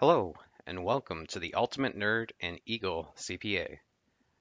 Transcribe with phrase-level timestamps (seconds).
[0.00, 0.34] Hello,
[0.66, 3.80] and welcome to the Ultimate Nerd and Eagle CPA.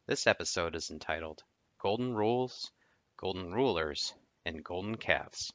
[0.07, 1.43] This episode is entitled
[1.79, 2.71] Golden Rules,
[3.17, 4.13] Golden Rulers,
[4.45, 5.51] and Golden Calves.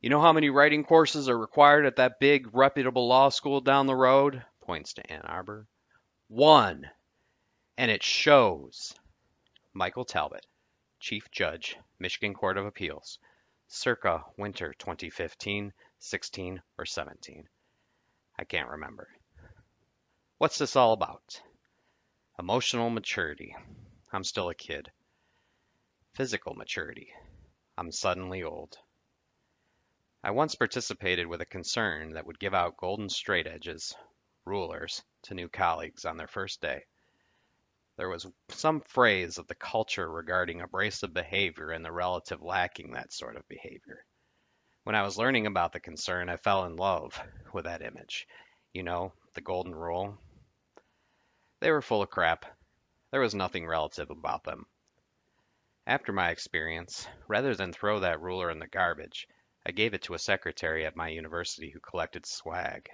[0.00, 3.86] You know how many writing courses are required at that big, reputable law school down
[3.86, 4.44] the road?
[4.62, 5.68] Points to Ann Arbor.
[6.26, 6.90] One.
[7.78, 8.92] And it shows.
[9.72, 10.48] Michael Talbot,
[10.98, 13.20] Chief Judge, Michigan Court of Appeals,
[13.68, 17.48] circa winter 2015, 16, or 17.
[18.36, 19.08] I can't remember.
[20.38, 21.40] What's this all about?
[22.38, 23.54] Emotional maturity.
[24.12, 24.90] I'm still a kid.
[26.14, 27.12] Physical maturity.
[27.78, 28.76] I'm suddenly old.
[30.22, 33.94] I once participated with a concern that would give out golden straight edges,
[34.44, 36.84] rulers, to new colleagues on their first day.
[37.96, 43.12] There was some phrase of the culture regarding abrasive behavior and the relative lacking that
[43.12, 44.04] sort of behavior.
[44.84, 47.18] When I was learning about the concern, I fell in love
[47.54, 48.28] with that image.
[48.74, 50.18] You know, the golden rule.
[51.60, 52.44] They were full of crap.
[53.10, 54.66] There was nothing relative about them.
[55.86, 59.26] After my experience, rather than throw that ruler in the garbage,
[59.64, 62.90] I gave it to a secretary at my university who collected swag.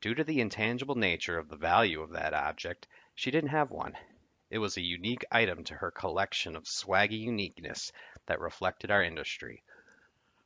[0.00, 3.98] Due to the intangible nature of the value of that object, she didn't have one.
[4.48, 7.92] It was a unique item to her collection of swaggy uniqueness
[8.24, 9.62] that reflected our industry.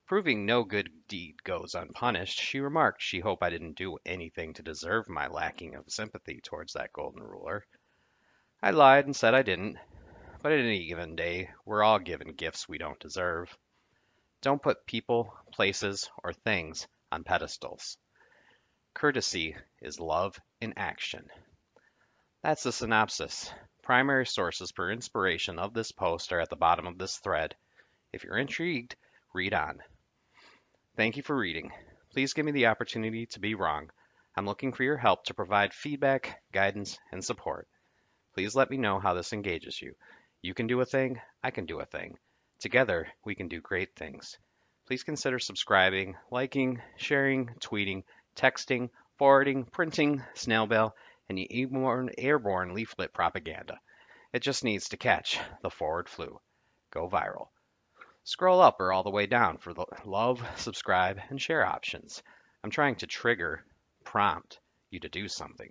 [0.06, 4.62] Proving no good deed goes unpunished, she remarked she hoped I didn't do anything to
[4.62, 7.66] deserve my lacking of sympathy towards that golden ruler.
[8.62, 9.78] I lied and said I didn't,
[10.42, 13.58] but at any given day, we're all given gifts we don't deserve.
[14.42, 17.98] Don't put people, places, or things on pedestals.
[18.94, 21.28] Courtesy is love in action.
[22.42, 23.52] That's the synopsis.
[23.82, 27.56] Primary sources for inspiration of this post are at the bottom of this thread.
[28.12, 28.94] If you're intrigued,
[29.34, 29.82] read on.
[30.96, 31.72] Thank you for reading.
[32.14, 33.90] Please give me the opportunity to be wrong.
[34.34, 37.68] I'm looking for your help to provide feedback, guidance, and support.
[38.32, 39.94] Please let me know how this engages you.
[40.40, 42.16] You can do a thing, I can do a thing.
[42.60, 44.38] Together, we can do great things.
[44.86, 50.96] Please consider subscribing, liking, sharing, tweeting, texting, forwarding, printing, snail mail,
[51.28, 53.78] and airborne, airborne leaflet propaganda.
[54.32, 56.40] It just needs to catch the forward flu.
[56.90, 57.48] Go viral.
[58.28, 62.24] Scroll up or all the way down for the love, subscribe, and share options.
[62.64, 63.64] I'm trying to trigger,
[64.02, 64.58] prompt
[64.90, 65.70] you to do something.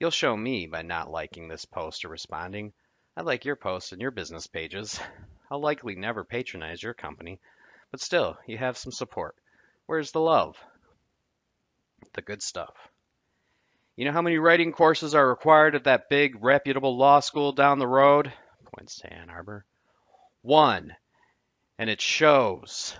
[0.00, 2.72] You'll show me by not liking this post or responding.
[3.18, 4.98] I like your posts and your business pages.
[5.50, 7.38] I'll likely never patronize your company,
[7.90, 9.36] but still, you have some support.
[9.84, 10.56] Where's the love?
[12.14, 12.74] The good stuff.
[13.94, 17.78] You know how many writing courses are required at that big, reputable law school down
[17.78, 18.32] the road?
[18.74, 19.66] Points to Ann Arbor.
[20.40, 20.96] One.
[21.78, 22.96] And it shows.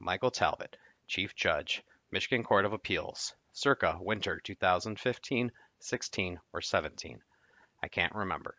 [0.00, 0.76] Michael Talbot,
[1.06, 7.22] Chief Judge, Michigan Court of Appeals, circa winter 2015, 16, or 17.
[7.80, 8.56] I can't remember.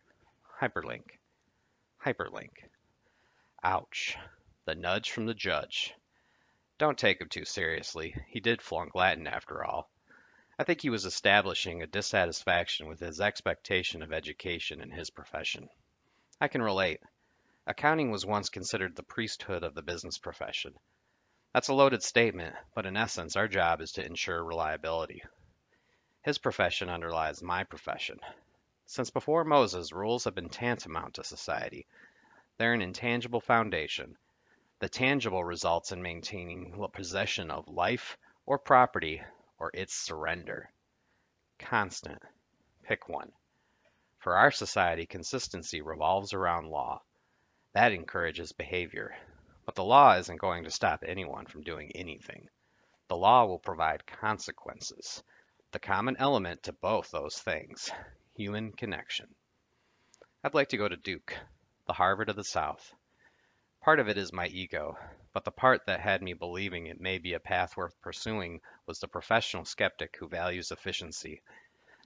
[0.61, 1.19] Hyperlink.
[2.05, 2.69] Hyperlink.
[3.61, 4.17] Ouch.
[4.63, 5.93] The nudge from the judge.
[6.77, 8.15] Don't take him too seriously.
[8.29, 9.91] He did flunk Latin after all.
[10.57, 15.67] I think he was establishing a dissatisfaction with his expectation of education in his profession.
[16.39, 17.01] I can relate.
[17.67, 20.73] Accounting was once considered the priesthood of the business profession.
[21.53, 25.21] That's a loaded statement, but in essence, our job is to ensure reliability.
[26.23, 28.19] His profession underlies my profession.
[28.87, 31.85] Since before Moses, rules have been tantamount to society.
[32.57, 34.17] They're an intangible foundation.
[34.79, 38.17] The tangible results in maintaining possession of life
[38.47, 39.21] or property
[39.59, 40.71] or its surrender.
[41.59, 42.23] Constant.
[42.83, 43.31] Pick one.
[44.17, 47.03] For our society, consistency revolves around law.
[47.73, 49.15] That encourages behavior.
[49.65, 52.49] But the law isn't going to stop anyone from doing anything.
[53.07, 55.23] The law will provide consequences.
[55.71, 57.89] The common element to both those things
[58.35, 59.33] human connection.
[60.43, 61.37] I'd like to go to Duke,
[61.87, 62.93] the Harvard of the South.
[63.81, 64.97] Part of it is my ego,
[65.33, 68.99] but the part that had me believing it may be a path worth pursuing was
[68.99, 71.41] the professional skeptic who values efficiency,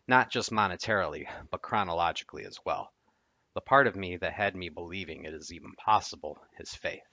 [0.08, 2.94] not just monetarily, but chronologically as well.
[3.56, 7.08] The part of me that had me believing it is even possible is faith.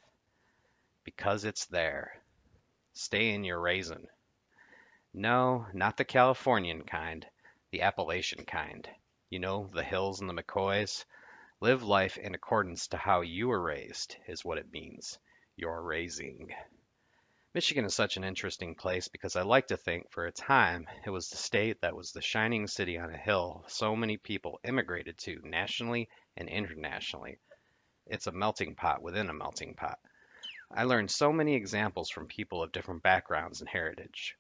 [1.05, 2.21] Because it's there.
[2.93, 4.09] Stay in your raisin.
[5.15, 7.25] No, not the Californian kind,
[7.71, 8.89] the Appalachian kind.
[9.31, 11.05] You know, the hills and the McCoys.
[11.61, 15.21] Live life in accordance to how you were raised, is what it means.
[15.55, 16.53] You're raising.
[17.55, 21.11] Michigan is such an interesting place because I like to think for a time it
[21.11, 25.19] was the state that was the shining city on a hill so many people immigrated
[25.19, 27.37] to nationally and internationally.
[28.07, 29.99] It's a melting pot within a melting pot.
[30.71, 34.35] I learned so many examples from people of different backgrounds and heritage.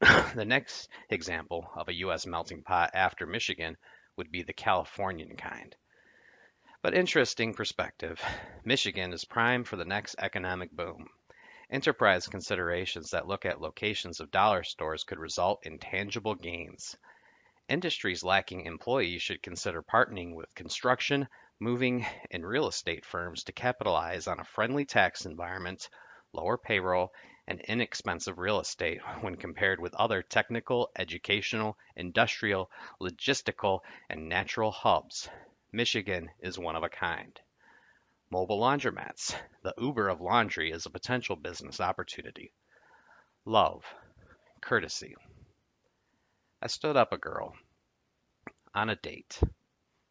[0.00, 2.26] the next example of a U.S.
[2.26, 3.76] melting pot after Michigan
[4.16, 5.74] would be the Californian kind.
[6.80, 8.22] But interesting perspective.
[8.64, 11.08] Michigan is prime for the next economic boom.
[11.72, 16.98] Enterprise considerations that look at locations of dollar stores could result in tangible gains.
[17.66, 21.26] Industries lacking employees should consider partnering with construction,
[21.58, 25.88] moving, and real estate firms to capitalize on a friendly tax environment,
[26.34, 27.10] lower payroll,
[27.46, 32.70] and inexpensive real estate when compared with other technical, educational, industrial,
[33.00, 33.80] logistical,
[34.10, 35.26] and natural hubs.
[35.72, 37.40] Michigan is one of a kind.
[38.32, 39.36] Mobile laundromats.
[39.62, 42.54] The Uber of laundry is a potential business opportunity.
[43.44, 43.84] Love.
[44.62, 45.14] Courtesy.
[46.62, 47.54] I stood up a girl
[48.74, 49.38] on a date.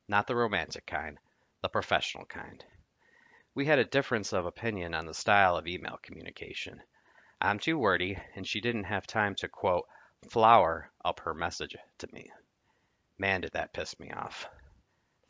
[0.08, 1.18] Not the romantic kind,
[1.64, 2.64] the professional kind.
[3.56, 6.80] We had a difference of opinion on the style of email communication.
[7.42, 9.88] I'm too wordy, and she didn't have time to, quote,
[10.30, 12.30] flower up her message to me.
[13.18, 14.48] Man, did that piss me off.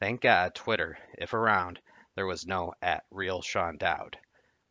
[0.01, 1.79] Thank God Twitter, if around,
[2.15, 4.17] there was no at real Sean Dowd.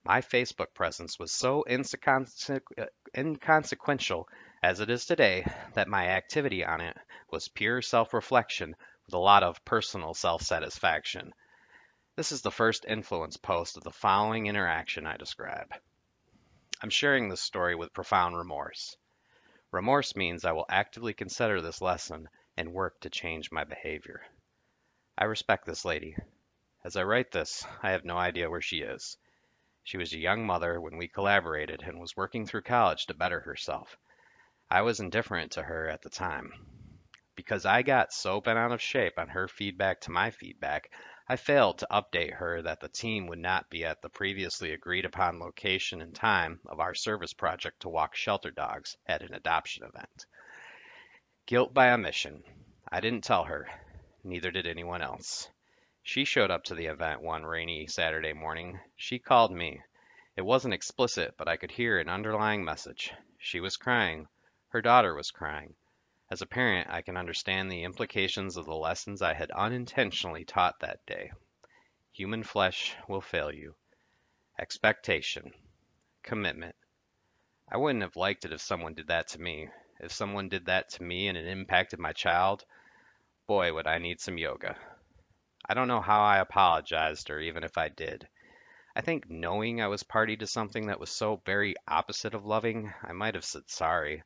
[0.05, 4.29] My Facebook presence was so inconsequential
[4.63, 6.97] as it is today that my activity on it
[7.31, 8.75] was pure self reflection
[9.07, 11.33] with a lot of personal self satisfaction.
[12.17, 15.73] This is the first influence post of the following interaction I describe.
[16.83, 18.97] I'm sharing this story with profound remorse.
[19.71, 24.23] Remorse means I will actively consider this lesson and work to change my behavior.
[25.17, 26.17] I respect this lady.
[26.83, 29.19] As I write this, I have no idea where she is.
[29.85, 33.41] She was a young mother when we collaborated and was working through college to better
[33.41, 33.99] herself.
[34.71, 36.53] I was indifferent to her at the time.
[37.35, 40.91] Because I got so bent out of shape on her feedback to my feedback,
[41.29, 45.05] I failed to update her that the team would not be at the previously agreed
[45.05, 49.85] upon location and time of our service project to walk shelter dogs at an adoption
[49.85, 50.25] event.
[51.47, 52.43] Guilt by omission.
[52.91, 53.69] I didn't tell her.
[54.25, 55.49] Neither did anyone else.
[56.03, 58.81] She showed up to the event one rainy Saturday morning.
[58.97, 59.83] She called me.
[60.35, 63.13] It wasn't explicit, but I could hear an underlying message.
[63.39, 64.27] She was crying.
[64.71, 65.77] Her daughter was crying.
[66.31, 70.81] As a parent, I can understand the implications of the lessons I had unintentionally taught
[70.81, 71.33] that day.
[72.13, 73.75] Human flesh will fail you.
[74.59, 75.53] Expectation.
[76.23, 76.77] Commitment.
[77.69, 79.69] I wouldn't have liked it if someone did that to me.
[80.01, 82.65] If someone did that to me and it impacted my child,
[83.47, 84.77] boy, would I need some yoga.
[85.71, 88.29] I don't know how I apologized or even if I did.
[88.97, 92.93] I think knowing I was party to something that was so very opposite of loving,
[93.03, 94.23] I might have said sorry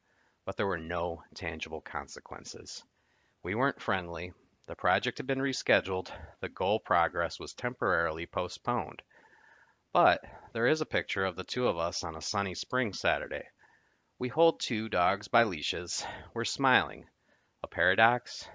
[0.47, 2.85] but there were no tangible consequences.
[3.43, 4.35] We weren't friendly.
[4.67, 6.11] The project had been rescheduled.
[6.41, 9.01] The goal progress was temporarily postponed.
[9.93, 13.49] But there is a picture of the two of us on a sunny spring Saturday.
[14.19, 16.05] We hold two dogs by leashes.
[16.35, 17.09] We're smiling.
[17.63, 18.47] A paradox?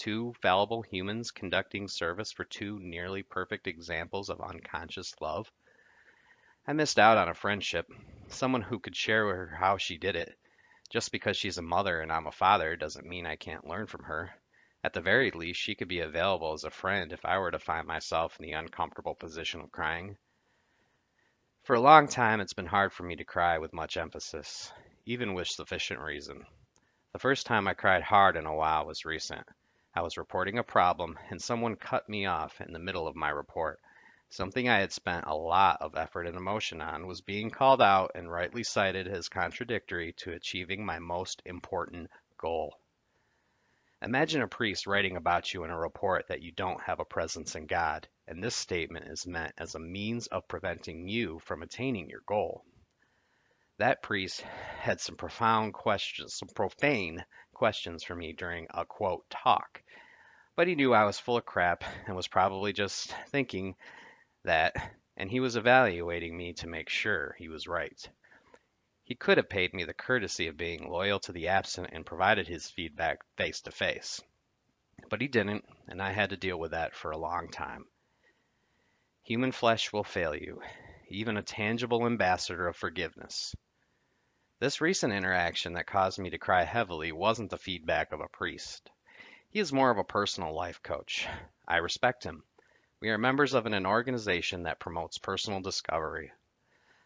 [0.00, 5.52] Two fallible humans conducting service for two nearly perfect examples of unconscious love?
[6.66, 7.86] I missed out on a friendship,
[8.28, 10.38] someone who could share with her how she did it,
[10.88, 14.04] just because she's a mother and I'm a father doesn't mean I can't learn from
[14.04, 14.34] her.
[14.82, 17.58] At the very least, she could be available as a friend if I were to
[17.58, 20.16] find myself in the uncomfortable position of crying.
[21.64, 24.72] For a long time, it's been hard for me to cry with much emphasis,
[25.04, 26.46] even with sufficient reason.
[27.12, 29.46] The first time I cried hard in a while was recent.
[29.92, 33.30] I was reporting a problem, and someone cut me off in the middle of my
[33.30, 33.80] report.
[34.28, 38.12] Something I had spent a lot of effort and emotion on was being called out
[38.14, 42.78] and rightly cited as contradictory to achieving my most important goal.
[44.00, 47.56] Imagine a priest writing about you in a report that you don't have a presence
[47.56, 52.08] in God, and this statement is meant as a means of preventing you from attaining
[52.08, 52.64] your goal.
[53.78, 57.24] That priest had some profound questions, some profane
[57.60, 59.82] questions for me during a quote talk,
[60.56, 63.76] but he knew I was full of crap and was probably just thinking
[64.44, 64.74] that,
[65.18, 68.08] and he was evaluating me to make sure he was right.
[69.04, 72.48] He could have paid me the courtesy of being loyal to the absent and provided
[72.48, 74.22] his feedback face to face.
[75.10, 77.84] But he didn't, and I had to deal with that for a long time.
[79.24, 80.62] Human flesh will fail you,
[81.10, 83.54] even a tangible ambassador of forgiveness.
[84.60, 88.90] This recent interaction that caused me to cry heavily wasn't the feedback of a priest.
[89.48, 91.26] He is more of a personal life coach.
[91.66, 92.44] I respect him.
[93.00, 96.30] We are members of an organization that promotes personal discovery.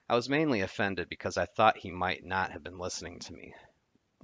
[0.08, 3.54] I was mainly offended because I thought he might not have been listening to me.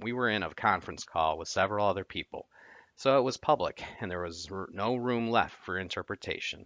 [0.01, 2.49] We were in a conference call with several other people,
[2.97, 6.65] so it was public and there was no room left for interpretation.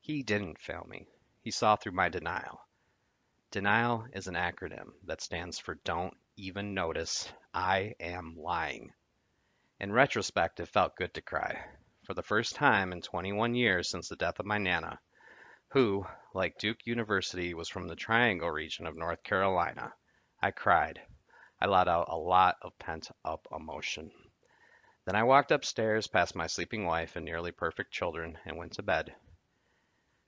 [0.00, 1.06] He didn't fail me.
[1.42, 2.65] He saw through my denial.
[3.52, 8.92] Denial is an acronym that stands for Don't Even Notice I am lying.
[9.78, 11.64] In retrospect, it felt good to cry.
[12.04, 15.00] For the first time in 21 years since the death of my Nana,
[15.68, 19.94] who, like Duke University, was from the Triangle region of North Carolina,
[20.42, 21.00] I cried.
[21.60, 24.10] I let out a lot of pent up emotion.
[25.04, 28.82] Then I walked upstairs past my sleeping wife and nearly perfect children and went to
[28.82, 29.14] bed.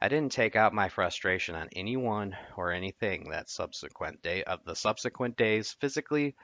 [0.01, 4.77] I didn't take out my frustration on anyone or anything that subsequent day of the
[4.77, 6.37] subsequent days physically,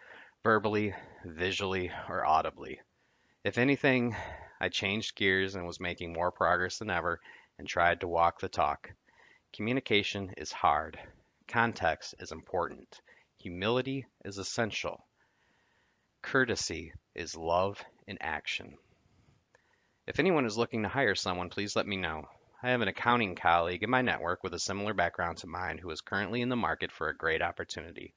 [0.42, 0.92] verbally,
[1.24, 2.80] visually, or audibly.
[3.44, 4.16] If anything,
[4.60, 7.20] I changed gears and was making more progress than ever
[7.56, 8.90] and tried to walk the talk.
[9.52, 10.98] Communication is hard.
[11.46, 13.00] Context is important.
[13.38, 15.06] Humility is essential.
[16.22, 18.78] Courtesy is love in action.
[20.08, 22.26] If anyone is looking to hire someone, please let me know.
[22.64, 25.90] I have an accounting colleague in my network with a similar background to mine who
[25.90, 28.14] is currently in the market for a great opportunity.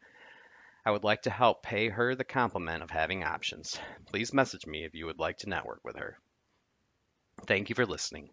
[0.86, 3.78] I would like to help pay her the compliment of having options.
[4.06, 6.18] Please message me if you would like to network with her.
[7.46, 8.30] Thank you for listening.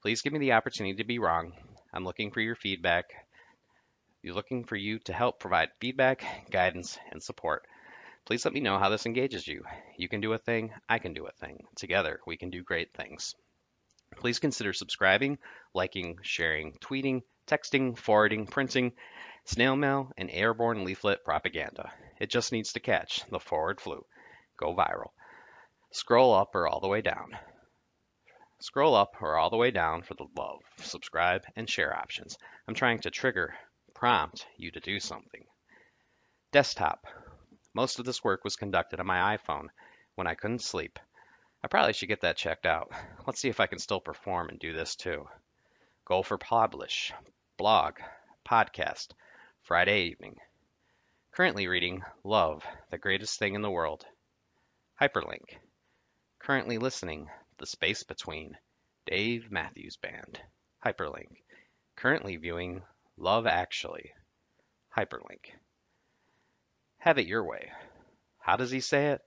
[0.00, 1.54] Please give me the opportunity to be wrong.
[1.92, 3.06] I'm looking for your feedback.
[4.22, 7.66] You're looking for you to help provide feedback, guidance, and support.
[8.26, 9.64] Please let me know how this engages you.
[9.96, 11.64] You can do a thing, I can do a thing.
[11.74, 13.34] Together, we can do great things.
[14.16, 15.38] Please consider subscribing,
[15.74, 18.92] liking, sharing, tweeting, texting, forwarding, printing,
[19.44, 21.92] snail mail, and airborne leaflet propaganda.
[22.20, 24.04] It just needs to catch the forward flu.
[24.56, 25.12] Go viral.
[25.92, 27.38] Scroll up or all the way down.
[28.60, 32.36] Scroll up or all the way down for the love, subscribe, and share options.
[32.66, 33.54] I'm trying to trigger,
[33.94, 35.44] prompt you to do something.
[36.50, 37.06] Desktop.
[37.72, 39.68] Most of this work was conducted on my iPhone
[40.16, 40.98] when I couldn't sleep.
[41.62, 42.92] I probably should get that checked out.
[43.26, 45.26] Let's see if I can still perform and do this too.
[46.04, 47.12] Goal for publish,
[47.56, 47.94] blog,
[48.48, 49.08] podcast,
[49.62, 50.36] Friday evening.
[51.32, 54.06] Currently reading Love, the Greatest Thing in the World.
[55.00, 55.58] Hyperlink.
[56.38, 58.56] Currently listening The Space Between,
[59.06, 60.40] Dave Matthews Band.
[60.84, 61.42] Hyperlink.
[61.96, 62.82] Currently viewing
[63.16, 64.12] Love Actually.
[64.96, 65.52] Hyperlink.
[66.98, 67.70] Have it your way.
[68.38, 69.20] How does he say it?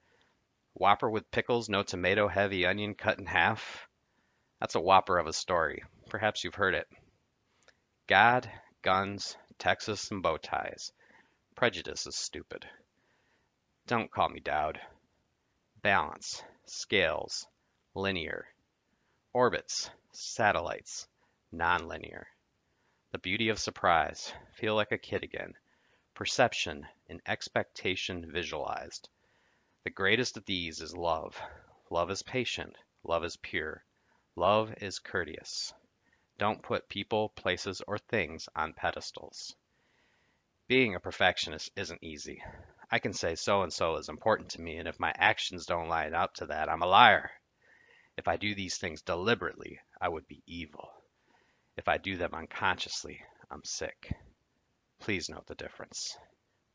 [0.74, 3.88] Whopper with pickles, no tomato, heavy onion cut in half.
[4.60, 5.84] That's a whopper of a story.
[6.10, 6.88] Perhaps you've heard it.
[8.08, 8.52] God,
[8.82, 10.92] guns, Texas, and bow ties.
[11.56, 12.68] Prejudice is stupid.
[13.88, 14.80] Don't call me Dowd.
[15.82, 17.48] Balance, scales,
[17.94, 18.48] linear.
[19.34, 21.08] Orbits, satellites,
[21.54, 22.26] nonlinear.
[23.12, 25.54] The beauty of surprise, feel like a kid again.
[26.14, 29.10] Perception and expectation visualized.
[29.84, 31.42] The greatest of these is love.
[31.90, 32.78] Love is patient.
[33.04, 33.84] Love is pure.
[34.36, 35.74] Love is courteous.
[36.38, 39.56] Don't put people, places, or things on pedestals.
[40.68, 42.44] Being a perfectionist isn't easy.
[42.92, 45.90] I can say so and so is important to me, and if my actions don't
[45.90, 47.32] line up to that, I'm a liar.
[48.18, 50.92] If I do these things deliberately, I would be evil.
[51.76, 53.20] If I do them unconsciously,
[53.50, 54.16] I'm sick.
[55.00, 56.16] Please note the difference.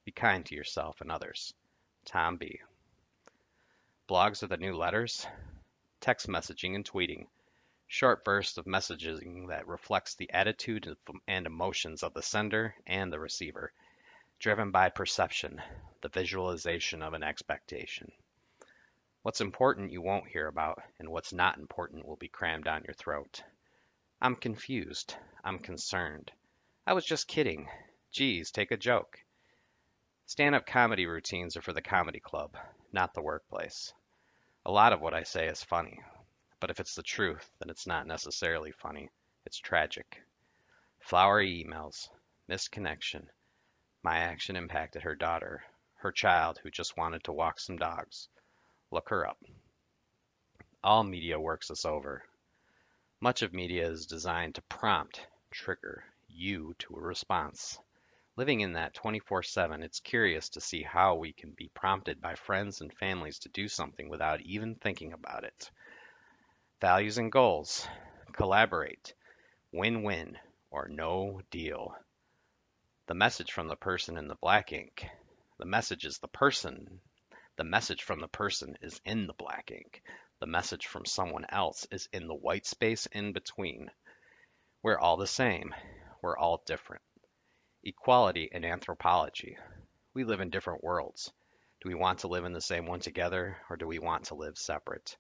[0.05, 1.55] Be kind to yourself and others.
[2.05, 2.61] Tom B.
[4.09, 5.27] Blogs are the new letters.
[6.01, 7.27] Text messaging and tweeting.
[7.89, 10.97] Short bursts of messaging that reflects the attitude
[11.27, 13.73] and emotions of the sender and the receiver,
[14.39, 15.61] driven by perception,
[16.03, 18.13] the visualization of an expectation.
[19.23, 22.95] What's important you won't hear about, and what's not important will be crammed down your
[22.95, 23.43] throat.
[24.23, 25.17] I'm confused.
[25.43, 26.31] I'm concerned.
[26.87, 27.69] I was just kidding.
[28.13, 29.25] Geez, take a joke.
[30.29, 32.57] Stand up comedy routines are for the comedy club,
[32.91, 33.95] not the workplace.
[34.65, 36.01] A lot of what I say is funny,
[36.59, 39.09] but if it's the truth, then it's not necessarily funny.
[39.45, 40.21] It's tragic.
[40.99, 42.09] Flowery emails,
[42.49, 43.31] missed connection.
[44.03, 45.63] My action impacted her daughter,
[45.99, 48.29] her child who just wanted to walk some dogs.
[48.91, 49.39] Look her up.
[50.83, 52.25] All media works us over.
[53.21, 57.79] Much of media is designed to prompt, trigger you to a response.
[58.39, 62.35] Living in that 24 7, it's curious to see how we can be prompted by
[62.35, 65.71] friends and families to do something without even thinking about it.
[66.79, 67.89] Values and goals
[68.33, 69.15] collaborate,
[69.73, 70.39] win win,
[70.71, 71.97] or no deal.
[73.07, 75.07] The message from the person in the black ink.
[75.59, 77.01] The message is the person.
[77.57, 80.03] The message from the person is in the black ink.
[80.41, 83.91] The message from someone else is in the white space in between.
[84.83, 85.75] We're all the same.
[86.21, 87.03] We're all different.
[87.89, 89.57] Equality in anthropology.
[90.13, 91.33] We live in different worlds.
[91.81, 94.35] Do we want to live in the same one together, or do we want to
[94.35, 95.17] live separate?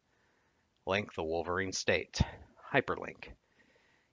[0.84, 2.20] Link the Wolverine State.
[2.72, 3.28] Hyperlink.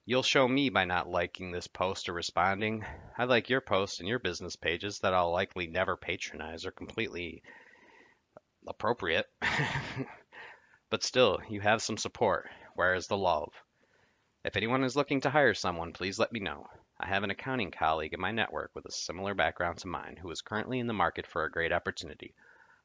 [0.05, 2.85] You'll show me by not liking this post or responding.
[3.17, 7.41] I like your posts and your business pages that I'll likely never patronize or completely
[8.67, 9.25] appropriate.
[10.91, 12.47] but still, you have some support.
[12.75, 13.51] Where is the love?
[14.45, 16.67] If anyone is looking to hire someone, please let me know.
[17.03, 20.31] I have an accounting colleague in my network with a similar background to mine who
[20.31, 22.33] is currently in the market for a great opportunity.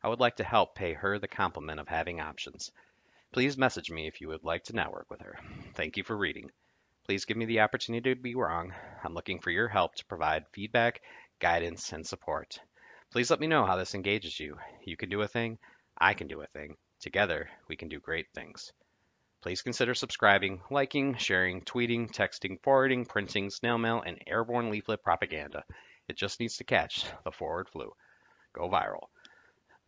[0.03, 2.73] I would like to help pay her the compliment of having options.
[3.31, 5.39] Please message me if you would like to network with her.
[5.75, 6.51] Thank you for reading.
[7.05, 8.75] Please give me the opportunity to be wrong.
[9.05, 11.01] I'm looking for your help to provide feedback,
[11.39, 12.59] guidance, and support.
[13.13, 14.59] Please let me know how this engages you.
[14.83, 15.61] You can do a thing,
[15.97, 16.77] I can do a thing.
[16.99, 18.73] Together, we can do great things.
[19.41, 25.65] Please consider subscribing, liking, sharing, tweeting, texting, forwarding, printing, snail mail, and airborne leaflet propaganda.
[26.09, 27.93] It just needs to catch the forward flu.
[28.53, 29.09] Go viral.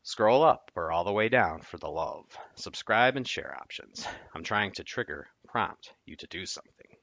[0.02, 4.06] Scroll up or all the way down for the love, subscribe, and share options.
[4.34, 6.96] I'm trying to trigger, prompt you to do something.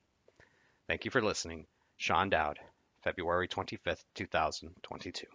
[0.88, 1.68] Thank you for listening.
[1.98, 2.60] Sean Dowd,
[3.04, 5.28] February 25th, 2022.